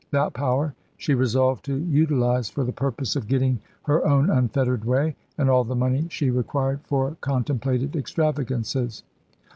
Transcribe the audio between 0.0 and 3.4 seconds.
That power she resolved to utilise for the purpose of